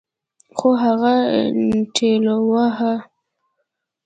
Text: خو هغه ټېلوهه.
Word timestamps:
خو 0.57 0.69
هغه 0.83 1.13
ټېلوهه. 1.95 2.93